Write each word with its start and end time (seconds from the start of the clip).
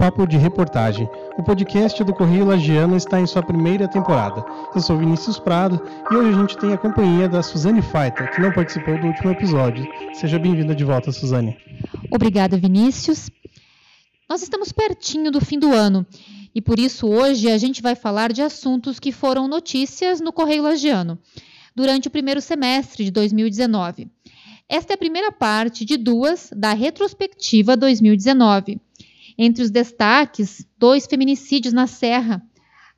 Papo 0.00 0.26
de 0.26 0.38
Reportagem. 0.38 1.06
O 1.36 1.42
podcast 1.42 2.02
do 2.02 2.14
Correio 2.14 2.46
Lagiano 2.46 2.96
está 2.96 3.20
em 3.20 3.26
sua 3.26 3.42
primeira 3.42 3.86
temporada. 3.86 4.42
Eu 4.74 4.80
sou 4.80 4.96
Vinícius 4.96 5.38
Prado 5.38 5.78
e 6.10 6.14
hoje 6.16 6.30
a 6.30 6.40
gente 6.40 6.56
tem 6.56 6.72
a 6.72 6.78
companhia 6.78 7.28
da 7.28 7.42
Suzane 7.42 7.82
Faita, 7.82 8.26
que 8.28 8.40
não 8.40 8.50
participou 8.50 8.98
do 8.98 9.08
último 9.08 9.30
episódio. 9.30 9.86
Seja 10.14 10.38
bem-vinda 10.38 10.74
de 10.74 10.84
volta, 10.84 11.12
Suzane. 11.12 11.54
Obrigada, 12.10 12.56
Vinícius. 12.56 13.28
Nós 14.26 14.42
estamos 14.42 14.72
pertinho 14.72 15.30
do 15.30 15.38
fim 15.38 15.58
do 15.58 15.70
ano 15.70 16.06
e 16.54 16.62
por 16.62 16.78
isso 16.78 17.06
hoje 17.06 17.50
a 17.50 17.58
gente 17.58 17.82
vai 17.82 17.94
falar 17.94 18.32
de 18.32 18.40
assuntos 18.40 18.98
que 18.98 19.12
foram 19.12 19.46
notícias 19.46 20.18
no 20.18 20.32
Correio 20.32 20.62
Lagiano 20.62 21.18
durante 21.76 22.08
o 22.08 22.10
primeiro 22.10 22.40
semestre 22.40 23.04
de 23.04 23.10
2019. 23.10 24.08
Esta 24.66 24.94
é 24.94 24.94
a 24.94 24.98
primeira 24.98 25.30
parte 25.30 25.84
de 25.84 25.98
duas 25.98 26.48
da 26.56 26.72
retrospectiva 26.72 27.76
2019. 27.76 28.80
Entre 29.42 29.64
os 29.64 29.70
destaques, 29.70 30.66
dois 30.78 31.06
feminicídios 31.06 31.72
na 31.72 31.86
Serra, 31.86 32.42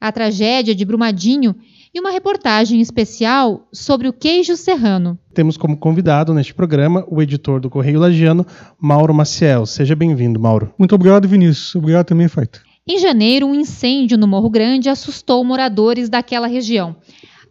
a 0.01 0.11
tragédia 0.11 0.75
de 0.75 0.85
Brumadinho 0.85 1.55
e 1.95 2.01
uma 2.01 2.11
reportagem 2.11 2.81
especial 2.81 3.69
sobre 3.73 4.09
o 4.09 4.13
queijo 4.13 4.57
serrano. 4.57 5.17
Temos 5.33 5.57
como 5.57 5.77
convidado 5.77 6.35
neste 6.35 6.53
programa 6.53 7.07
o 7.09 7.23
editor 7.23 7.61
do 7.61 7.71
Correio 7.71 8.01
Lagiano, 8.01 8.45
Mauro 8.77 9.15
Maciel. 9.15 9.67
Seja 9.67 9.95
bem-vindo, 9.95 10.41
Mauro. 10.41 10.75
Muito 10.77 10.97
obrigado, 10.97 11.29
Vinícius. 11.29 11.77
Obrigado 11.77 12.07
também, 12.07 12.27
Feito. 12.27 12.61
Em 12.89 12.99
janeiro, 12.99 13.47
um 13.47 13.55
incêndio 13.55 14.19
no 14.19 14.27
Morro 14.27 14.51
Grande 14.51 14.89
assustou 14.89 15.45
moradores 15.45 16.09
daquela 16.09 16.49
região. 16.49 16.97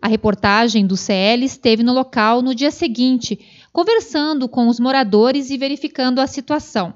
A 0.02 0.10
reportagem 0.10 0.86
do 0.86 0.98
CL 0.98 1.46
esteve 1.46 1.82
no 1.82 1.94
local 1.94 2.42
no 2.42 2.54
dia 2.54 2.72
seguinte 2.72 3.40
conversando 3.72 4.50
com 4.50 4.68
os 4.68 4.82
moradores 4.82 5.50
e 5.50 5.58
verificando 5.58 6.20
a 6.20 6.28
situação. 6.28 6.94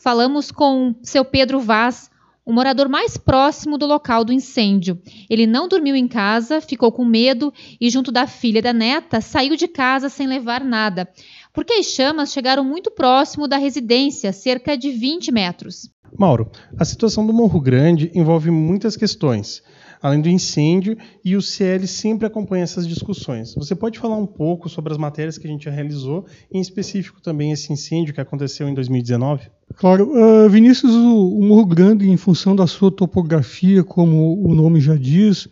Falamos 0.00 0.50
com 0.50 0.94
seu 1.02 1.26
Pedro 1.26 1.60
Vaz, 1.60 2.10
o 2.42 2.54
morador 2.54 2.88
mais 2.88 3.18
próximo 3.18 3.76
do 3.76 3.84
local 3.84 4.24
do 4.24 4.32
incêndio. 4.32 4.98
Ele 5.28 5.46
não 5.46 5.68
dormiu 5.68 5.94
em 5.94 6.08
casa, 6.08 6.58
ficou 6.58 6.90
com 6.90 7.04
medo 7.04 7.52
e, 7.78 7.90
junto 7.90 8.10
da 8.10 8.26
filha 8.26 8.60
e 8.60 8.62
da 8.62 8.72
neta, 8.72 9.20
saiu 9.20 9.56
de 9.56 9.68
casa 9.68 10.08
sem 10.08 10.26
levar 10.26 10.64
nada, 10.64 11.06
porque 11.52 11.74
as 11.74 11.84
chamas 11.84 12.32
chegaram 12.32 12.64
muito 12.64 12.90
próximo 12.90 13.46
da 13.46 13.58
residência, 13.58 14.32
cerca 14.32 14.74
de 14.74 14.90
20 14.90 15.30
metros. 15.30 15.90
Mauro, 16.18 16.50
a 16.78 16.84
situação 16.86 17.26
do 17.26 17.34
Morro 17.34 17.60
Grande 17.60 18.10
envolve 18.14 18.50
muitas 18.50 18.96
questões 18.96 19.62
além 20.02 20.22
do 20.22 20.30
incêndio, 20.30 20.96
e 21.22 21.36
o 21.36 21.42
CL 21.42 21.86
sempre 21.86 22.26
acompanha 22.26 22.64
essas 22.64 22.88
discussões. 22.88 23.54
Você 23.54 23.74
pode 23.74 23.98
falar 23.98 24.16
um 24.16 24.26
pouco 24.26 24.66
sobre 24.66 24.92
as 24.92 24.98
matérias 24.98 25.36
que 25.36 25.46
a 25.46 25.50
gente 25.50 25.66
já 25.66 25.70
realizou, 25.70 26.24
em 26.50 26.58
específico 26.58 27.20
também 27.20 27.52
esse 27.52 27.70
incêndio 27.70 28.14
que 28.14 28.20
aconteceu 28.20 28.66
em 28.66 28.72
2019? 28.72 29.50
Claro, 29.80 30.10
uh, 30.12 30.46
Vinícius, 30.50 30.92
o, 30.92 31.38
o 31.38 31.42
Morro 31.42 31.64
Grande, 31.64 32.10
em 32.10 32.16
função 32.18 32.54
da 32.54 32.66
sua 32.66 32.90
topografia, 32.92 33.82
como 33.82 34.38
o 34.46 34.54
nome 34.54 34.78
já 34.78 34.94
diz, 34.94 35.48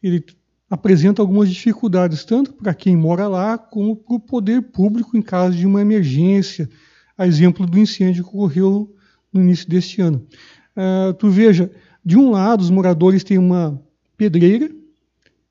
ele 0.00 0.24
apresenta 0.70 1.20
algumas 1.20 1.50
dificuldades, 1.50 2.24
tanto 2.24 2.52
para 2.52 2.72
quem 2.72 2.96
mora 2.96 3.26
lá, 3.26 3.58
como 3.58 3.96
para 3.96 4.14
o 4.14 4.20
poder 4.20 4.62
público 4.62 5.16
em 5.16 5.22
caso 5.22 5.56
de 5.56 5.66
uma 5.66 5.80
emergência, 5.80 6.70
a 7.18 7.26
exemplo 7.26 7.66
do 7.66 7.76
incêndio 7.76 8.22
que 8.22 8.30
ocorreu 8.30 8.94
no 9.32 9.40
início 9.40 9.68
deste 9.68 10.00
ano. 10.00 10.24
Uh, 10.76 11.12
tu 11.14 11.28
veja, 11.28 11.68
de 12.04 12.16
um 12.16 12.30
lado, 12.30 12.60
os 12.60 12.70
moradores 12.70 13.24
têm 13.24 13.38
uma 13.38 13.82
pedreira 14.16 14.70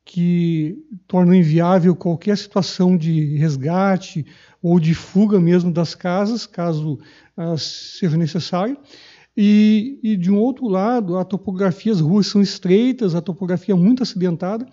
que 0.06 0.78
torna 1.08 1.36
inviável 1.36 1.94
qualquer 1.94 2.38
situação 2.38 2.96
de 2.96 3.36
resgate 3.36 4.26
ou 4.64 4.80
de 4.80 4.96
fuga 4.96 5.42
mesmo 5.42 5.70
das 5.70 5.94
casas, 5.94 6.46
caso 6.46 6.98
uh, 7.38 7.58
seja 7.58 8.16
necessário. 8.16 8.78
E, 9.36 10.00
e, 10.02 10.16
de 10.16 10.32
um 10.32 10.38
outro 10.40 10.68
lado, 10.68 11.18
a 11.18 11.26
topografia, 11.26 11.92
as 11.92 12.00
ruas 12.00 12.28
são 12.28 12.42
estreitas, 12.42 13.14
a 13.14 13.22
topografia 13.22 13.74
é 13.74 13.78
muito 13.78 14.02
acidentada, 14.02 14.66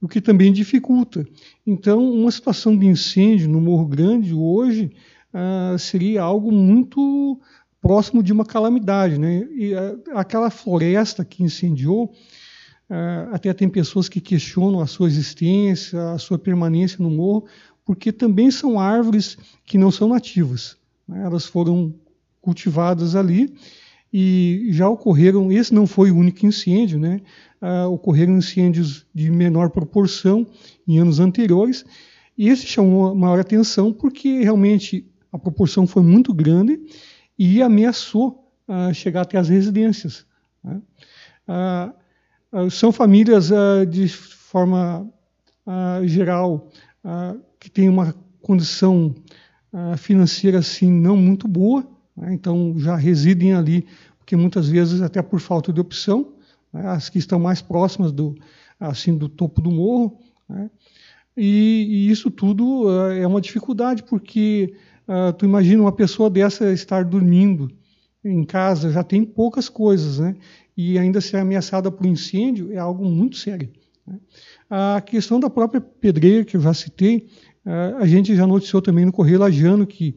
o 0.00 0.08
que 0.08 0.20
também 0.20 0.52
dificulta. 0.52 1.24
Então, 1.64 2.00
uma 2.10 2.30
situação 2.32 2.76
de 2.76 2.86
incêndio 2.86 3.48
no 3.48 3.60
Morro 3.60 3.86
Grande 3.86 4.34
hoje 4.34 4.90
uh, 5.32 5.78
seria 5.78 6.22
algo 6.22 6.50
muito 6.50 7.40
próximo 7.80 8.24
de 8.24 8.32
uma 8.32 8.44
calamidade. 8.44 9.18
Né? 9.18 9.46
E 9.52 9.72
aquela 10.14 10.50
floresta 10.50 11.24
que 11.24 11.44
incendiou, 11.44 12.12
até 13.30 13.52
tem 13.52 13.68
pessoas 13.68 14.08
que 14.08 14.20
questionam 14.20 14.80
a 14.80 14.86
sua 14.86 15.08
existência, 15.08 16.12
a 16.12 16.18
sua 16.18 16.38
permanência 16.38 16.96
no 17.00 17.10
morro, 17.10 17.46
porque 17.88 18.12
também 18.12 18.50
são 18.50 18.78
árvores 18.78 19.38
que 19.64 19.78
não 19.78 19.90
são 19.90 20.10
nativas. 20.10 20.76
Né? 21.08 21.22
Elas 21.24 21.46
foram 21.46 21.94
cultivadas 22.38 23.16
ali 23.16 23.56
e 24.12 24.66
já 24.72 24.86
ocorreram, 24.86 25.50
esse 25.50 25.72
não 25.72 25.86
foi 25.86 26.10
o 26.10 26.16
único 26.16 26.44
incêndio, 26.44 26.98
né? 26.98 27.22
ocorreram 27.90 28.36
incêndios 28.36 29.06
de 29.14 29.30
menor 29.30 29.70
proporção 29.70 30.46
em 30.86 30.98
anos 30.98 31.18
anteriores, 31.18 31.82
e 32.36 32.50
esse 32.50 32.66
chamou 32.66 33.14
maior 33.14 33.40
atenção 33.40 33.90
porque 33.90 34.42
realmente 34.42 35.10
a 35.32 35.38
proporção 35.38 35.86
foi 35.86 36.02
muito 36.02 36.34
grande 36.34 36.78
e 37.38 37.62
ameaçou 37.62 38.52
uh, 38.68 38.92
chegar 38.92 39.22
até 39.22 39.38
as 39.38 39.48
residências. 39.48 40.26
Né? 40.62 40.82
Uh, 42.52 42.70
são 42.70 42.92
famílias 42.92 43.50
de 43.90 44.08
forma 44.08 45.10
geral 46.04 46.70
que 47.58 47.70
têm 47.70 47.88
uma 47.88 48.14
condição 48.40 49.14
financeira 49.98 50.60
assim 50.60 50.90
não 50.90 51.16
muito 51.16 51.46
boa, 51.46 51.86
né? 52.16 52.32
então 52.32 52.74
já 52.78 52.96
residem 52.96 53.52
ali, 53.52 53.86
porque 54.18 54.34
muitas 54.34 54.66
vezes 54.66 55.02
até 55.02 55.20
por 55.20 55.40
falta 55.40 55.70
de 55.70 55.80
opção, 55.80 56.32
né? 56.72 56.86
as 56.86 57.10
que 57.10 57.18
estão 57.18 57.38
mais 57.38 57.60
próximas 57.60 58.10
do 58.10 58.34
assim 58.80 59.16
do 59.16 59.28
topo 59.28 59.60
do 59.60 59.70
morro, 59.70 60.18
né? 60.48 60.70
e, 61.36 61.86
e, 61.88 62.10
isso 62.10 62.30
tudo 62.30 62.86
uh, 62.86 63.10
é 63.12 63.26
uma 63.26 63.42
dificuldade 63.42 64.02
porque 64.04 64.74
Uh, 65.08 65.32
tu 65.32 65.46
imagina 65.46 65.80
uma 65.80 65.92
pessoa 65.92 66.28
dessa 66.28 66.70
estar 66.70 67.02
dormindo 67.02 67.70
em 68.22 68.44
casa, 68.44 68.90
já 68.90 69.02
tem 69.02 69.24
poucas 69.24 69.66
coisas, 69.66 70.18
né? 70.18 70.36
E 70.76 70.98
ainda 70.98 71.18
ser 71.18 71.38
ameaçada 71.38 71.90
por 71.90 72.04
incêndio 72.04 72.70
é 72.74 72.76
algo 72.76 73.06
muito 73.06 73.38
sério. 73.38 73.70
Né? 74.08 74.18
A 74.70 75.00
questão 75.00 75.38
da 75.38 75.50
própria 75.50 75.80
pedreira, 75.80 76.44
que 76.44 76.56
eu 76.56 76.60
já 76.60 76.72
citei, 76.72 77.28
uh, 77.64 77.96
a 77.98 78.06
gente 78.06 78.34
já 78.34 78.46
noticiou 78.46 78.80
também 78.80 79.04
no 79.04 79.12
Correio 79.12 79.40
Lajano 79.40 79.86
que 79.86 80.16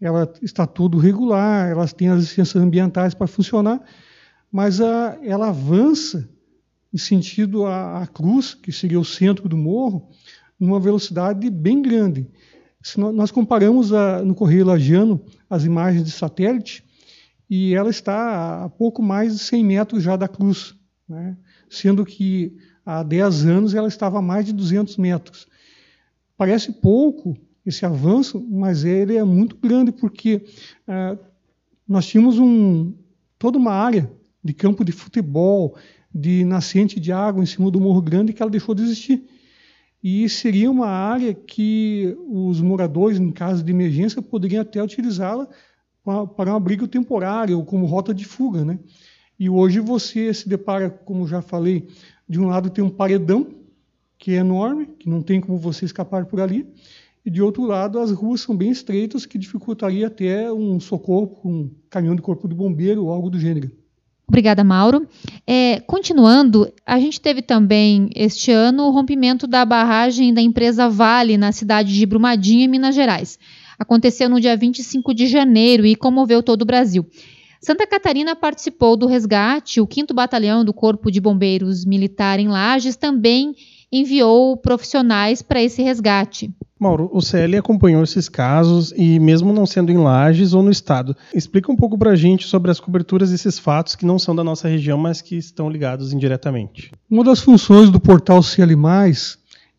ela 0.00 0.32
está 0.42 0.66
tudo 0.66 0.98
regular, 0.98 1.68
elas 1.68 1.92
têm 1.92 2.08
as 2.08 2.20
licenças 2.20 2.62
ambientais 2.62 3.14
para 3.14 3.26
funcionar, 3.26 3.82
mas 4.50 4.80
uh, 4.80 5.18
ela 5.22 5.48
avança 5.48 6.28
em 6.92 6.98
sentido 6.98 7.66
à, 7.66 8.02
à 8.02 8.06
cruz, 8.06 8.54
que 8.54 8.72
seria 8.72 8.98
o 8.98 9.04
centro 9.04 9.48
do 9.48 9.56
morro, 9.56 10.08
numa 10.58 10.80
velocidade 10.80 11.50
bem 11.50 11.82
grande. 11.82 12.26
Se 12.82 12.98
nós 12.98 13.30
comparamos 13.30 13.92
a, 13.92 14.22
no 14.22 14.34
Correio 14.34 14.64
Lagiano 14.64 15.22
as 15.50 15.64
imagens 15.64 16.04
de 16.04 16.10
satélite, 16.10 16.84
e 17.50 17.74
ela 17.74 17.90
está 17.90 18.64
a 18.64 18.68
pouco 18.68 19.02
mais 19.02 19.32
de 19.32 19.38
100 19.38 19.64
metros 19.64 20.02
já 20.02 20.16
da 20.16 20.28
cruz, 20.28 20.74
né? 21.08 21.36
sendo 21.68 22.04
que 22.04 22.56
há 22.88 23.02
10 23.02 23.44
anos 23.44 23.74
ela 23.74 23.86
estava 23.86 24.18
a 24.18 24.22
mais 24.22 24.46
de 24.46 24.52
200 24.54 24.96
metros. 24.96 25.46
Parece 26.38 26.72
pouco 26.72 27.36
esse 27.66 27.84
avanço, 27.84 28.42
mas 28.48 28.82
ele 28.82 29.14
é 29.14 29.22
muito 29.22 29.56
grande, 29.56 29.92
porque 29.92 30.42
ah, 30.86 31.18
nós 31.86 32.06
tínhamos 32.06 32.38
um, 32.38 32.94
toda 33.38 33.58
uma 33.58 33.72
área 33.72 34.10
de 34.42 34.54
campo 34.54 34.82
de 34.82 34.92
futebol, 34.92 35.76
de 36.14 36.44
nascente 36.46 36.98
de 36.98 37.12
água 37.12 37.42
em 37.42 37.46
cima 37.46 37.70
do 37.70 37.78
Morro 37.78 38.00
Grande 38.00 38.32
que 38.32 38.40
ela 38.40 38.50
deixou 38.50 38.74
de 38.74 38.82
existir 38.82 39.22
e 40.02 40.26
seria 40.28 40.70
uma 40.70 40.86
área 40.86 41.34
que 41.34 42.16
os 42.26 42.62
moradores, 42.62 43.18
em 43.18 43.30
caso 43.30 43.62
de 43.62 43.70
emergência, 43.70 44.22
poderiam 44.22 44.62
até 44.62 44.82
utilizá-la 44.82 45.46
para 46.36 46.52
um 46.52 46.56
abrigo 46.56 46.88
temporário 46.88 47.58
ou 47.58 47.66
como 47.66 47.84
rota 47.84 48.14
de 48.14 48.24
fuga. 48.24 48.64
Né? 48.64 48.78
E 49.38 49.50
hoje 49.50 49.80
você 49.80 50.32
se 50.32 50.48
depara, 50.48 50.88
como 50.88 51.26
já 51.26 51.42
falei, 51.42 51.86
de 52.28 52.40
um 52.40 52.46
lado 52.46 52.70
tem 52.70 52.84
um 52.84 52.90
paredão, 52.90 53.46
que 54.18 54.32
é 54.32 54.36
enorme, 54.36 54.86
que 54.98 55.08
não 55.08 55.22
tem 55.22 55.40
como 55.40 55.58
você 55.58 55.84
escapar 55.84 56.26
por 56.26 56.40
ali, 56.40 56.66
e 57.24 57.30
de 57.30 57.42
outro 57.42 57.64
lado 57.64 57.98
as 57.98 58.10
ruas 58.10 58.40
são 58.40 58.56
bem 58.56 58.70
estreitas, 58.70 59.24
que 59.24 59.38
dificultaria 59.38 60.06
até 60.06 60.52
um 60.52 60.78
socorro 60.80 61.40
um 61.44 61.70
caminhão 61.88 62.16
de 62.16 62.22
corpo 62.22 62.48
de 62.48 62.54
bombeiro 62.54 63.04
ou 63.04 63.12
algo 63.12 63.30
do 63.30 63.38
gênero. 63.38 63.70
Obrigada, 64.26 64.62
Mauro. 64.62 65.08
É, 65.46 65.80
continuando, 65.80 66.70
a 66.84 67.00
gente 67.00 67.18
teve 67.18 67.40
também 67.40 68.10
este 68.14 68.50
ano 68.50 68.84
o 68.84 68.90
rompimento 68.90 69.46
da 69.46 69.64
barragem 69.64 70.34
da 70.34 70.42
empresa 70.42 70.86
Vale 70.86 71.38
na 71.38 71.50
cidade 71.50 71.94
de 71.94 72.04
Brumadinho, 72.04 72.62
em 72.62 72.68
Minas 72.68 72.94
Gerais. 72.94 73.38
Aconteceu 73.78 74.28
no 74.28 74.38
dia 74.38 74.54
25 74.54 75.14
de 75.14 75.26
janeiro 75.28 75.86
e 75.86 75.96
comoveu 75.96 76.42
todo 76.42 76.62
o 76.62 76.66
Brasil. 76.66 77.06
Santa 77.60 77.86
Catarina 77.86 78.36
participou 78.36 78.96
do 78.96 79.06
resgate, 79.06 79.80
o 79.80 79.88
5 79.90 80.14
Batalhão 80.14 80.64
do 80.64 80.72
Corpo 80.72 81.10
de 81.10 81.20
Bombeiros 81.20 81.84
Militar 81.84 82.38
em 82.38 82.48
Lages 82.48 82.94
também 82.94 83.54
enviou 83.90 84.56
profissionais 84.56 85.42
para 85.42 85.62
esse 85.62 85.82
resgate. 85.82 86.52
Mauro, 86.78 87.10
o 87.12 87.20
CL 87.20 87.56
acompanhou 87.56 88.04
esses 88.04 88.28
casos 88.28 88.92
e, 88.96 89.18
mesmo 89.18 89.52
não 89.52 89.66
sendo 89.66 89.90
em 89.90 89.96
Lages 89.96 90.54
ou 90.54 90.62
no 90.62 90.70
estado, 90.70 91.16
explica 91.34 91.72
um 91.72 91.76
pouco 91.76 91.98
para 91.98 92.10
a 92.12 92.16
gente 92.16 92.46
sobre 92.46 92.70
as 92.70 92.78
coberturas 92.78 93.30
desses 93.32 93.58
fatos 93.58 93.96
que 93.96 94.06
não 94.06 94.18
são 94.18 94.36
da 94.36 94.44
nossa 94.44 94.68
região, 94.68 94.96
mas 94.96 95.20
que 95.20 95.36
estão 95.36 95.68
ligados 95.68 96.12
indiretamente. 96.12 96.92
Uma 97.10 97.24
das 97.24 97.40
funções 97.40 97.90
do 97.90 97.98
portal 97.98 98.40
CL, 98.40 98.76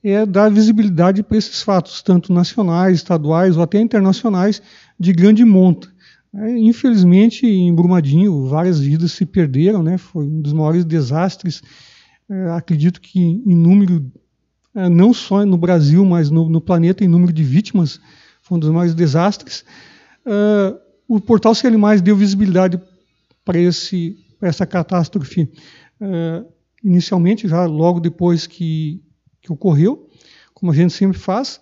é 0.04 0.26
dar 0.26 0.50
visibilidade 0.50 1.24
para 1.24 1.38
esses 1.38 1.62
fatos, 1.62 2.02
tanto 2.02 2.34
nacionais, 2.34 2.98
estaduais 2.98 3.56
ou 3.56 3.64
até 3.64 3.80
internacionais, 3.80 4.62
de 5.00 5.14
grande 5.14 5.46
monta. 5.46 5.90
É, 6.34 6.58
infelizmente, 6.58 7.46
em 7.46 7.74
Brumadinho, 7.74 8.48
várias 8.48 8.80
vidas 8.80 9.12
se 9.12 9.26
perderam, 9.26 9.82
né? 9.82 9.98
foi 9.98 10.26
um 10.26 10.42
dos 10.42 10.54
maiores 10.54 10.86
desastres, 10.86 11.62
é, 12.30 12.50
acredito 12.52 13.02
que 13.02 13.20
em 13.20 13.56
número 13.56 14.12
é, 14.76 14.88
não 14.88 15.12
só 15.14 15.44
no 15.46 15.58
Brasil, 15.58 16.06
mas 16.06 16.30
no, 16.30 16.48
no, 16.48 16.62
planeta, 16.62 17.04
em 17.04 17.08
número 17.08 17.34
de 17.34 17.44
vítimas, 17.44 18.00
foi 18.44 18.58
um 18.58 18.60
dos 18.60 18.70
maiores 18.70 18.94
desastres. 18.94 19.66
O 21.08 21.20
portal 21.20 21.56
Ser 21.56 21.68
Animais 21.68 22.02
deu 22.04 22.16
visibilidade 22.16 22.80
para 23.44 23.58
essa 23.60 24.66
catástrofe 24.68 25.52
inicialmente, 26.84 27.48
já 27.48 27.66
logo 27.66 28.00
depois 28.00 28.46
que, 28.46 29.02
que 29.42 29.52
ocorreu, 29.52 30.08
como 30.54 30.72
a 30.72 30.76
gente 30.76 30.94
sempre 30.94 31.18
faz, 31.18 31.60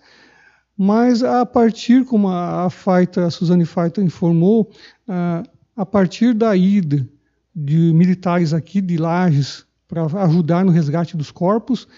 mas 0.80 1.24
a 1.24 1.44
partir, 1.44 2.04
como 2.04 2.28
a, 2.28 2.70
Faita, 2.70 3.26
a 3.26 3.30
Suzane 3.30 3.64
Faita 3.64 4.00
informou, 4.00 4.70
uh, 5.08 5.48
a 5.76 5.84
partir 5.84 6.32
da 6.32 6.54
ida 6.54 7.04
de 7.52 7.92
militares 7.92 8.54
aqui 8.54 8.80
de 8.80 8.96
Lages 8.96 9.66
para 9.88 10.04
ajudar 10.22 10.64
no 10.64 10.70
resgate 10.70 11.16
dos 11.16 11.32
corpos, 11.32 11.88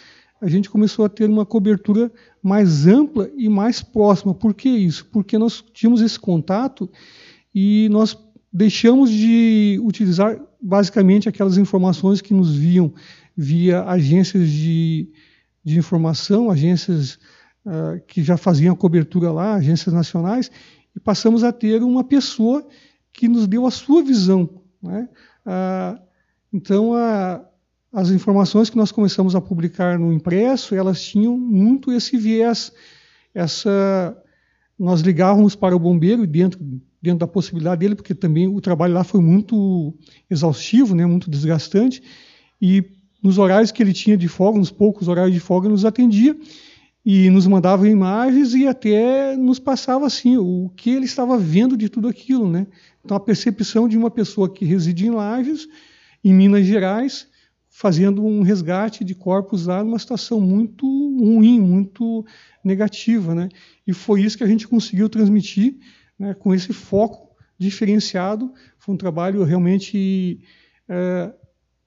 a 0.41 0.49
gente 0.49 0.71
começou 0.71 1.05
a 1.05 1.11
ter 1.11 1.29
uma 1.29 1.44
cobertura 1.44 2.11
mais 2.43 2.87
ampla 2.87 3.31
e 3.37 3.50
mais 3.50 3.82
próxima. 3.82 4.32
Por 4.32 4.55
que 4.55 4.71
isso? 4.71 5.05
Porque 5.12 5.37
nós 5.37 5.62
tínhamos 5.75 6.00
esse 6.00 6.19
contato 6.19 6.91
e 7.55 7.87
nós 7.91 8.17
deixamos 8.50 9.11
de 9.11 9.79
utilizar 9.83 10.41
basicamente 10.59 11.29
aquelas 11.29 11.59
informações 11.59 12.23
que 12.23 12.33
nos 12.33 12.55
viam 12.55 12.94
via 13.37 13.85
agências 13.85 14.49
de, 14.49 15.11
de 15.62 15.79
informação, 15.79 16.50
agências 16.50 17.19
uh, 17.65 18.01
que 18.07 18.23
já 18.23 18.37
faziam 18.37 18.75
cobertura 18.77 19.31
lá, 19.31 19.55
agências 19.55 19.95
nacionais, 19.95 20.51
e 20.95 21.01
passamos 21.01 21.45
a 21.45 21.53
ter 21.53 21.83
uma 21.83 22.05
pessoa 22.05 22.67
que 23.12 23.29
nos 23.29 23.47
deu 23.47 23.67
a 23.67 23.71
sua 23.71 24.03
visão. 24.03 24.49
Né? 24.83 25.09
Uh, 25.47 26.01
então, 26.53 26.95
a, 26.95 27.45
as 27.93 28.11
informações 28.11 28.71
que 28.71 28.77
nós 28.77 28.93
começamos 28.93 29.35
a 29.35 29.41
publicar 29.41 29.99
no 29.99 30.12
impresso, 30.12 30.75
elas 30.75 31.03
tinham 31.03 31.37
muito 31.37 31.93
esse 31.93 32.17
viés, 32.17 32.73
essa 33.35 34.17
nós 34.79 35.03
ligávamos 35.03 35.55
para 35.55 35.77
o 35.77 35.79
bombeiro 35.79 36.27
dentro 36.27 36.59
dentro 37.03 37.21
da 37.21 37.27
possibilidade 37.27 37.81
dele, 37.81 37.95
porque 37.95 38.15
também 38.15 38.47
o 38.47 38.61
trabalho 38.61 38.93
lá 38.93 39.03
foi 39.03 39.21
muito 39.21 39.95
exaustivo, 40.29 40.95
né, 40.95 41.07
muito 41.07 41.31
desgastante, 41.31 42.03
e 42.61 42.85
nos 43.23 43.39
horários 43.39 43.73
que 43.73 43.83
ele 43.83 43.93
tinha 43.93 44.17
de 44.17 44.29
folga, 44.29 44.59
nos 44.59 44.71
poucos 44.71 45.09
horários 45.09 45.33
de 45.33 45.41
folga, 45.41 45.69
nos 45.69 45.85
atendia 45.85 46.37
e 47.05 47.31
nos 47.31 47.47
mandava 47.47 47.88
imagens 47.88 48.55
e 48.55 48.67
até 48.67 49.37
nos 49.37 49.58
passava 49.58 50.06
assim 50.06 50.37
o 50.37 50.70
que 50.76 50.91
ele 50.91 51.06
estava 51.06 51.38
vendo 51.38 51.76
de 51.76 51.88
tudo 51.88 52.08
aquilo, 52.08 52.49
né? 52.49 52.67
Então 53.05 53.17
a 53.17 53.20
percepção 53.20 53.88
de 53.88 53.97
uma 53.97 54.11
pessoa 54.11 54.52
que 54.52 54.64
reside 54.64 55.06
em 55.06 55.11
Lages, 55.11 55.67
em 56.23 56.35
Minas 56.35 56.67
Gerais, 56.67 57.26
fazendo 57.70 58.23
um 58.25 58.43
resgate 58.43 59.05
de 59.05 59.14
corpos 59.14 59.67
lá 59.67 59.82
numa 59.82 59.99
situação 59.99 60.41
muito 60.41 60.87
ruim, 60.87 61.61
muito 61.61 62.26
negativa. 62.62 63.35
Né? 63.35 63.49
E 63.87 63.94
foi 63.94 64.23
isso 64.23 64.37
que 64.37 64.44
a 64.44 64.47
gente 64.47 64.69
conseguiu 64.69 65.08
transmitir 65.08 65.76
né, 66.19 66.35
com 66.35 66.52
esse 66.52 66.73
foco 66.73 67.35
diferenciado. 67.56 68.52
Foi 68.79 68.94
um 68.94 68.99
trabalho 68.99 69.43
realmente. 69.44 70.41
É, 70.88 71.32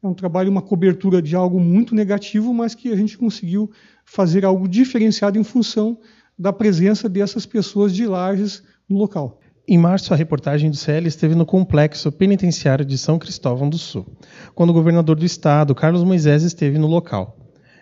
é 0.04 0.10
um 0.10 0.14
trabalho, 0.14 0.52
uma 0.52 0.62
cobertura 0.62 1.22
de 1.22 1.36
algo 1.36 1.60
muito 1.60 1.96
negativo, 1.96 2.54
mas 2.54 2.76
que 2.76 2.92
a 2.92 2.96
gente 2.96 3.18
conseguiu 3.18 3.72
fazer 4.04 4.44
algo 4.44 4.68
diferenciado 4.68 5.40
em 5.40 5.44
função 5.44 5.98
da 6.38 6.52
presença 6.52 7.08
dessas 7.08 7.46
pessoas 7.46 7.94
de 7.94 8.06
Lages 8.06 8.64
no 8.90 8.98
local. 8.98 9.40
Em 9.66 9.78
março, 9.78 10.14
a 10.14 10.18
reportagem 10.18 10.70
do 10.70 10.76
CL 10.76 11.08
esteve 11.08 11.36
no 11.36 11.46
complexo 11.46 12.12
penitenciário 12.12 12.84
de 12.84 12.98
São 12.98 13.18
Cristóvão 13.18 13.70
do 13.70 13.78
Sul, 13.78 14.06
quando 14.54 14.72
o 14.72 14.74
governador 14.74 15.16
do 15.16 15.26
estado, 15.26 15.74
Carlos 15.74 16.04
Moisés, 16.04 16.44
esteve 16.44 16.78
no 16.78 16.88
local. 16.88 17.38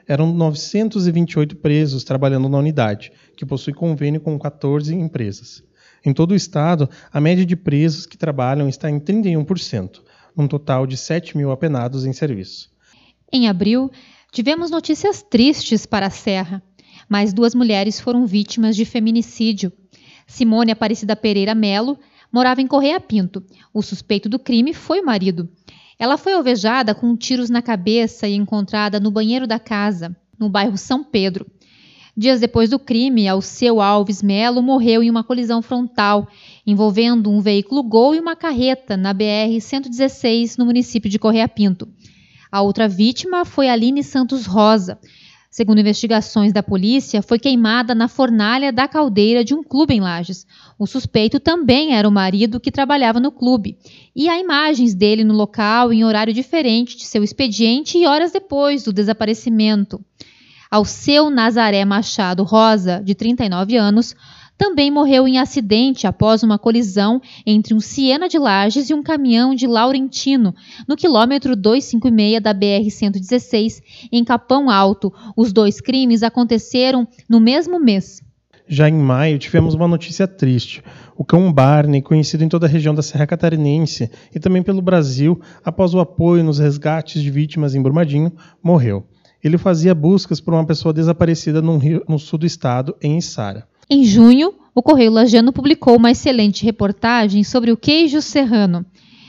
Eram 0.07 0.31
928 0.31 1.55
presos 1.55 2.03
trabalhando 2.03 2.47
na 2.47 2.57
unidade, 2.59 3.11
que 3.35 3.45
possui 3.45 3.73
convênio 3.73 4.21
com 4.21 4.37
14 4.37 4.93
empresas. 4.93 5.63
Em 6.05 6.13
todo 6.13 6.31
o 6.31 6.35
estado, 6.35 6.87
a 7.11 7.19
média 7.19 7.45
de 7.45 7.55
presos 7.55 8.05
que 8.05 8.17
trabalham 8.17 8.69
está 8.69 8.89
em 8.89 8.99
31%, 8.99 10.01
num 10.35 10.47
total 10.47 10.85
de 10.87 10.97
7 10.97 11.37
mil 11.37 11.51
apenados 11.51 12.05
em 12.05 12.13
serviço. 12.13 12.69
Em 13.31 13.47
abril, 13.47 13.91
tivemos 14.31 14.69
notícias 14.71 15.21
tristes 15.21 15.85
para 15.85 16.07
a 16.07 16.11
Serra. 16.11 16.61
Mais 17.09 17.33
duas 17.33 17.55
mulheres 17.55 17.99
foram 17.99 18.25
vítimas 18.25 18.75
de 18.75 18.85
feminicídio 18.85 19.71
Simone 20.31 20.71
Aparecida 20.71 21.13
Pereira 21.13 21.53
Melo 21.53 21.99
morava 22.31 22.61
em 22.61 22.67
Correia 22.67 23.01
Pinto. 23.01 23.43
O 23.73 23.81
suspeito 23.81 24.29
do 24.29 24.39
crime 24.39 24.73
foi 24.73 25.01
o 25.01 25.05
marido. 25.05 25.49
Ela 25.99 26.17
foi 26.17 26.33
alvejada 26.33 26.95
com 26.95 27.17
tiros 27.17 27.49
na 27.49 27.61
cabeça 27.61 28.27
e 28.29 28.33
encontrada 28.33 28.97
no 28.97 29.11
banheiro 29.11 29.45
da 29.45 29.59
casa, 29.59 30.15
no 30.39 30.49
bairro 30.49 30.77
São 30.77 31.03
Pedro. 31.03 31.45
Dias 32.15 32.39
depois 32.39 32.69
do 32.69 32.77
crime, 32.77 33.27
Alceu 33.27 33.79
Alves 33.79 34.21
Melo 34.21 34.61
morreu 34.61 35.01
em 35.01 35.09
uma 35.09 35.23
colisão 35.23 35.61
frontal 35.61 36.27
envolvendo 36.67 37.29
um 37.29 37.39
veículo 37.39 37.81
Gol 37.83 38.15
e 38.15 38.19
uma 38.19 38.35
carreta 38.35 38.97
na 38.97 39.13
BR-116, 39.13 40.57
no 40.57 40.65
município 40.65 41.09
de 41.09 41.17
Correia 41.17 41.47
Pinto. 41.47 41.87
A 42.51 42.61
outra 42.61 42.87
vítima 42.87 43.45
foi 43.45 43.69
Aline 43.69 44.03
Santos 44.03 44.45
Rosa, 44.45 44.99
Segundo 45.51 45.81
investigações 45.81 46.53
da 46.53 46.63
polícia, 46.63 47.21
foi 47.21 47.37
queimada 47.37 47.93
na 47.93 48.07
fornalha 48.07 48.71
da 48.71 48.87
caldeira 48.87 49.43
de 49.43 49.53
um 49.53 49.61
clube 49.61 49.93
em 49.93 49.99
Lages. 49.99 50.47
O 50.79 50.87
suspeito 50.87 51.41
também 51.41 51.93
era 51.93 52.07
o 52.07 52.11
marido 52.11 52.57
que 52.57 52.71
trabalhava 52.71 53.19
no 53.19 53.33
clube. 53.33 53.77
E 54.15 54.29
há 54.29 54.39
imagens 54.39 54.95
dele 54.95 55.25
no 55.25 55.33
local 55.33 55.91
em 55.91 56.05
horário 56.05 56.33
diferente 56.33 56.95
de 56.95 57.03
seu 57.03 57.21
expediente 57.21 57.97
e 57.97 58.07
horas 58.07 58.31
depois 58.31 58.85
do 58.85 58.93
desaparecimento. 58.93 59.99
Ao 60.71 60.85
seu 60.85 61.29
Nazaré 61.29 61.83
Machado 61.83 62.45
Rosa, 62.45 63.01
de 63.03 63.13
39 63.13 63.75
anos, 63.75 64.15
também 64.57 64.89
morreu 64.89 65.27
em 65.27 65.37
acidente 65.37 66.07
após 66.07 66.43
uma 66.43 66.57
colisão 66.57 67.21
entre 67.45 67.73
um 67.73 67.81
Siena 67.81 68.29
de 68.29 68.39
Lages 68.39 68.89
e 68.89 68.93
um 68.93 69.03
caminhão 69.03 69.53
de 69.53 69.67
Laurentino, 69.67 70.55
no 70.87 70.95
quilômetro 70.95 71.57
256 71.57 72.41
da 72.41 72.53
BR-116, 72.53 73.81
em 74.13 74.23
Capão 74.23 74.69
Alto. 74.69 75.11
Os 75.35 75.51
dois 75.51 75.81
crimes 75.81 76.23
aconteceram 76.23 77.05
no 77.27 77.41
mesmo 77.41 77.77
mês. 77.77 78.21
Já 78.65 78.87
em 78.87 78.93
maio, 78.93 79.37
tivemos 79.37 79.73
uma 79.73 79.89
notícia 79.89 80.25
triste. 80.25 80.81
O 81.17 81.25
cão 81.25 81.51
Barney, 81.51 82.01
conhecido 82.01 82.45
em 82.45 82.47
toda 82.47 82.65
a 82.65 82.69
região 82.69 82.95
da 82.95 83.01
Serra 83.01 83.27
Catarinense 83.27 84.09
e 84.33 84.39
também 84.39 84.63
pelo 84.63 84.81
Brasil, 84.81 85.41
após 85.65 85.93
o 85.93 85.99
apoio 85.99 86.45
nos 86.45 86.59
resgates 86.59 87.21
de 87.21 87.29
vítimas 87.29 87.75
em 87.75 87.81
Brumadinho, 87.81 88.31
morreu. 88.63 89.05
Ele 89.43 89.57
fazia 89.57 89.95
buscas 89.95 90.39
por 90.39 90.53
uma 90.53 90.65
pessoa 90.65 90.93
desaparecida 90.93 91.61
no, 91.61 91.77
rio, 91.77 92.03
no 92.07 92.19
sul 92.19 92.39
do 92.39 92.45
estado, 92.45 92.95
em 93.01 93.17
Içara. 93.17 93.67
Em 93.89 94.03
junho, 94.03 94.53
o 94.73 94.81
Correio 94.81 95.11
Lagiano 95.11 95.51
publicou 95.51 95.97
uma 95.97 96.11
excelente 96.11 96.63
reportagem 96.63 97.43
sobre 97.43 97.71
o 97.71 97.77
queijo 97.77 98.21
serrano. 98.21 98.85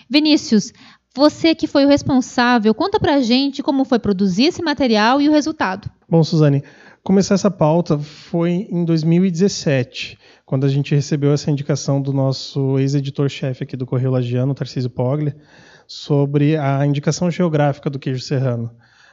Vinícius, 0.09 0.73
você 1.15 1.55
que 1.55 1.67
foi 1.67 1.85
o 1.85 1.89
responsável, 1.89 2.75
conta 2.75 3.01
pra 3.01 3.21
gente 3.21 3.63
como 3.63 3.85
foi 3.85 3.99
produzir 3.99 4.45
esse 4.45 4.63
material 4.63 5.21
e 5.21 5.29
o 5.29 5.33
resultado. 5.33 5.91
Bom, 6.09 6.23
Suzane, 6.23 6.63
começar 7.03 7.35
essa 7.35 7.51
pauta 7.51 7.99
foi 7.99 8.69
em 8.71 8.85
2017, 8.85 10.19
quando 10.47 10.65
a 10.65 10.69
gente 10.69 10.95
recebeu 10.95 11.33
essa 11.33 11.51
indicação 11.51 12.01
do 12.01 12.13
nosso 12.13 12.79
ex-editor-chefe 12.79 13.65
aqui 13.65 13.77
do 13.77 13.87
Correio 13.87 14.11
Lagiano, 14.11 14.55
Tarcísio 14.55 14.91
Pogli, 14.91 15.35
sobre 15.87 16.57
a 16.57 16.87
indicação 16.87 17.31
geográfica 17.31 17.91
do 17.91 17.99
queijo 17.99 18.21
serrano. 18.21 18.71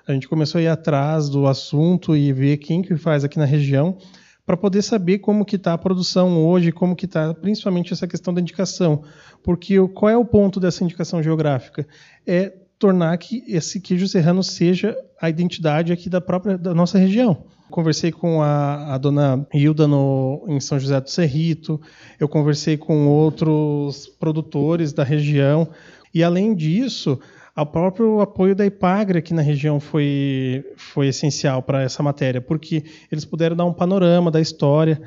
A 0.10 0.14
gente 0.14 0.28
começou 0.28 0.58
a 0.58 0.62
ir 0.64 0.68
atrás 0.68 1.30
do 1.30 1.46
assunto 1.46 2.18
e 2.18 2.34
ver 2.34 2.58
quem 2.58 2.82
que 2.82 2.98
faz 2.98 3.24
aqui 3.24 3.38
na 3.38 3.46
região 3.46 3.96
para 4.44 4.58
poder 4.58 4.82
saber 4.82 5.20
como 5.20 5.46
que 5.46 5.56
está 5.56 5.74
a 5.74 5.78
produção 5.78 6.44
hoje, 6.44 6.72
como 6.72 6.96
que 6.96 7.06
está 7.06 7.32
principalmente 7.36 7.94
essa 7.94 8.08
questão 8.08 8.34
da 8.34 8.42
indicação. 8.42 9.04
Porque 9.44 9.76
qual 9.90 10.10
é 10.10 10.18
o 10.18 10.26
ponto 10.26 10.60
dessa 10.60 10.84
indicação 10.84 11.22
geográfica? 11.22 11.88
É 12.26 12.52
tornar 12.80 13.16
que 13.20 13.44
esse 13.48 13.80
queijo 13.80 14.08
serrano 14.08 14.42
seja 14.42 14.98
a 15.22 15.30
identidade 15.30 15.94
aqui 15.94 16.10
da 16.10 16.20
própria 16.20 16.58
da 16.58 16.74
nossa 16.74 16.98
região. 16.98 17.46
Conversei 17.70 18.12
com 18.12 18.42
a, 18.42 18.96
a 18.96 18.98
dona 18.98 19.46
Hilda 19.54 19.88
no, 19.88 20.44
em 20.48 20.60
São 20.60 20.80
José 20.80 21.00
do 21.00 21.10
Cerrito, 21.12 21.80
eu 22.20 22.28
conversei 22.28 22.78
com 22.78 23.08
outros 23.08 24.08
produtores 24.08 24.92
da 24.92 25.04
região, 25.04 25.70
e 26.12 26.24
além 26.24 26.56
disso, 26.56 27.20
O 27.62 27.66
próprio 27.66 28.22
apoio 28.22 28.56
da 28.56 28.66
Ipagre 28.66 29.20
aqui 29.20 29.34
na 29.34 29.42
região 29.42 29.80
foi, 29.80 30.64
foi 30.78 31.08
essencial 31.08 31.62
para 31.62 31.82
essa 31.82 32.02
matéria, 32.02 32.40
porque 32.40 32.84
eles 33.12 33.26
puderam 33.26 33.56
dar 33.56 33.66
um 33.66 33.74
panorama 33.74 34.32
da 34.32 34.40
história. 34.40 35.02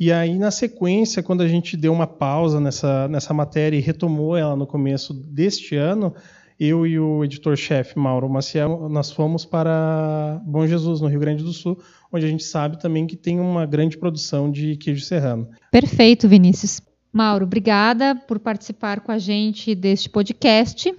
E 0.00 0.12
aí, 0.12 0.38
na 0.38 0.50
sequência, 0.50 1.22
quando 1.22 1.42
a 1.42 1.48
gente 1.48 1.76
deu 1.76 1.92
uma 1.92 2.06
pausa 2.06 2.60
nessa, 2.60 3.08
nessa 3.08 3.34
matéria 3.34 3.76
e 3.76 3.80
retomou 3.80 4.36
ela 4.36 4.56
no 4.56 4.66
começo 4.66 5.12
deste 5.12 5.76
ano, 5.76 6.14
eu 6.58 6.86
e 6.86 6.98
o 6.98 7.24
editor-chefe 7.24 7.98
Mauro 7.98 8.28
Maciel, 8.28 8.88
nós 8.88 9.10
fomos 9.10 9.44
para 9.44 10.40
Bom 10.44 10.66
Jesus, 10.66 11.00
no 11.00 11.08
Rio 11.08 11.20
Grande 11.20 11.44
do 11.44 11.52
Sul, 11.52 11.78
onde 12.12 12.24
a 12.24 12.28
gente 12.28 12.42
sabe 12.44 12.80
também 12.80 13.06
que 13.06 13.16
tem 13.16 13.38
uma 13.38 13.66
grande 13.66 13.98
produção 13.98 14.50
de 14.50 14.76
queijo 14.76 15.04
serrano. 15.04 15.48
Perfeito, 15.70 16.28
Vinícius. 16.28 16.80
Mauro, 17.12 17.44
obrigada 17.44 18.14
por 18.14 18.38
participar 18.38 19.00
com 19.00 19.10
a 19.10 19.18
gente 19.18 19.74
deste 19.74 20.08
podcast 20.08 20.94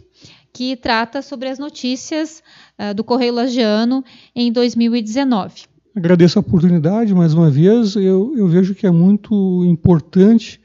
que 0.54 0.76
trata 0.76 1.22
sobre 1.22 1.50
as 1.50 1.60
notícias 1.60 2.42
uh, 2.78 2.94
do 2.94 3.04
Correio 3.04 3.34
Lagiano 3.34 4.04
em 4.36 4.52
2019. 4.52 5.64
Agradeço 5.96 6.40
a 6.40 6.42
oportunidade 6.42 7.14
mais 7.14 7.34
uma 7.34 7.50
vez. 7.50 7.96
Eu, 7.96 8.34
eu 8.38 8.48
vejo 8.48 8.76
que 8.76 8.88
é 8.88 8.92
muito 8.92 9.66
importante 9.66 10.62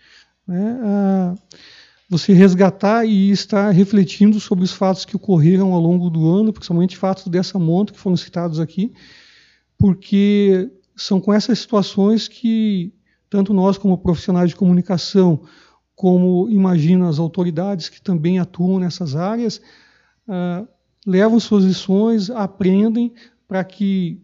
né, 0.46 1.34
você 2.08 2.32
resgatar 2.32 3.04
e 3.04 3.30
estar 3.30 3.70
refletindo 3.70 4.38
sobre 4.38 4.64
os 4.64 4.72
fatos 4.72 5.04
que 5.04 5.16
ocorreram 5.16 5.72
ao 5.72 5.80
longo 5.80 6.10
do 6.10 6.28
ano, 6.28 6.52
principalmente 6.52 6.96
fatos 6.96 7.26
dessa 7.26 7.58
monta 7.58 7.92
que 7.92 7.98
foram 7.98 8.16
citados 8.16 8.60
aqui, 8.60 8.92
porque 9.78 10.70
são 10.94 11.20
com 11.20 11.32
essas 11.32 11.58
situações 11.58 12.28
que 12.28 12.92
tanto 13.28 13.52
nós 13.52 13.76
como 13.76 13.98
profissionais 13.98 14.50
de 14.50 14.56
comunicação, 14.56 15.42
como 15.94 16.48
imagino 16.50 17.08
as 17.08 17.18
autoridades 17.18 17.88
que 17.88 18.00
também 18.00 18.38
atuam 18.38 18.78
nessas 18.78 19.14
áreas, 19.14 19.60
uh, 20.28 20.66
levam 21.06 21.38
suas 21.38 21.64
lições, 21.64 22.30
aprendem 22.30 23.12
para 23.46 23.62
que, 23.62 24.20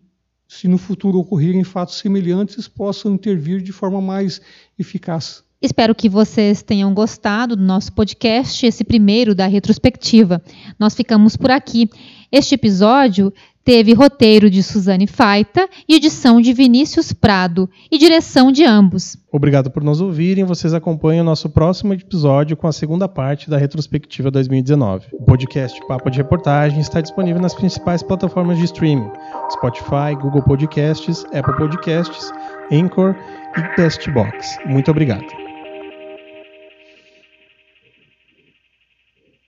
se 0.49 0.67
no 0.67 0.79
futuro 0.79 1.19
ocorrerem 1.19 1.63
fatos 1.63 1.99
semelhantes, 1.99 2.67
possam 2.67 3.15
intervir 3.15 3.63
de 3.63 3.73
forma 3.73 4.01
mais 4.01 4.41
eficaz. 4.79 5.45
Espero 5.63 5.95
que 5.95 6.09
vocês 6.09 6.63
tenham 6.63 6.95
gostado 6.95 7.55
do 7.55 7.63
nosso 7.63 7.93
podcast, 7.93 8.65
esse 8.65 8.83
primeiro 8.83 9.35
da 9.35 9.47
retrospectiva. 9.47 10.43
Nós 10.79 10.95
ficamos 10.95 11.37
por 11.37 11.51
aqui. 11.51 11.91
Este 12.33 12.55
episódio 12.55 13.31
teve 13.65 13.93
roteiro 13.93 14.51
de 14.51 14.63
Suzane 14.63 15.07
Faita 15.07 15.69
e 15.89 15.95
edição 15.95 16.41
de 16.41 16.53
Vinícius 16.53 17.13
Prado 17.13 17.69
e 17.91 17.99
direção 17.99 18.51
de 18.51 18.65
ambos. 18.65 19.17
Obrigado 19.33 19.71
por 19.71 19.83
nos 19.83 20.01
ouvirem. 20.01 20.45
Vocês 20.45 20.75
acompanham 20.75 21.23
o 21.23 21.27
nosso 21.27 21.49
próximo 21.49 21.95
episódio 21.95 22.57
com 22.57 22.67
a 22.67 22.73
segunda 22.73 23.09
parte 23.09 23.49
da 23.49 23.57
retrospectiva 23.57 24.31
2019. 24.31 25.07
O 25.13 25.25
podcast 25.25 25.79
Papo 25.87 26.11
de 26.11 26.19
Reportagem 26.19 26.81
está 26.81 27.01
disponível 27.01 27.41
nas 27.41 27.55
principais 27.55 28.03
plataformas 28.03 28.59
de 28.59 28.65
streaming: 28.65 29.11
Spotify, 29.53 30.15
Google 30.21 30.43
Podcasts, 30.43 31.25
Apple 31.33 31.57
Podcasts, 31.57 32.33
Anchor 32.73 33.15
e 33.57 33.63
Castbox. 33.77 34.59
Muito 34.67 34.91
obrigado. 34.91 35.50